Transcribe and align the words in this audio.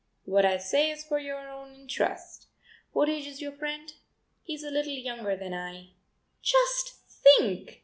What 0.25 0.45
I 0.45 0.57
say 0.57 0.89
is 0.89 1.03
for 1.05 1.19
your 1.19 1.47
own 1.47 1.75
interest. 1.75 2.47
What 2.91 3.07
age 3.07 3.27
is 3.27 3.39
your 3.39 3.51
friend?" 3.51 3.93
"He 4.41 4.55
is 4.55 4.63
a 4.63 4.71
little 4.71 4.91
younger 4.93 5.35
than 5.35 5.53
I." 5.53 5.89
"Just 6.41 6.95
think! 7.23 7.79